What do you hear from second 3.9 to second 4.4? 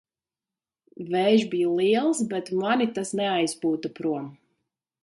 prom.